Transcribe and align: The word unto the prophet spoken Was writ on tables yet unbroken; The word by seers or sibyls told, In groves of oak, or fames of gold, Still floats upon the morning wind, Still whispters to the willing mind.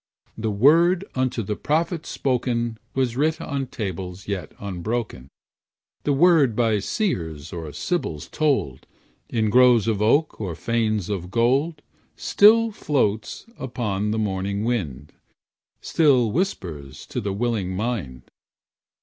The 0.35 0.49
word 0.49 1.05
unto 1.13 1.43
the 1.43 1.55
prophet 1.55 2.07
spoken 2.07 2.79
Was 2.95 3.15
writ 3.15 3.39
on 3.39 3.67
tables 3.67 4.27
yet 4.27 4.51
unbroken; 4.59 5.27
The 6.05 6.11
word 6.13 6.55
by 6.55 6.79
seers 6.79 7.53
or 7.53 7.71
sibyls 7.71 8.27
told, 8.27 8.87
In 9.29 9.51
groves 9.51 9.87
of 9.87 10.01
oak, 10.01 10.41
or 10.41 10.55
fames 10.55 11.07
of 11.09 11.29
gold, 11.29 11.83
Still 12.15 12.71
floats 12.71 13.45
upon 13.59 14.09
the 14.09 14.17
morning 14.17 14.63
wind, 14.63 15.13
Still 15.81 16.31
whispters 16.31 17.05
to 17.09 17.21
the 17.21 17.31
willing 17.31 17.75
mind. 17.75 18.23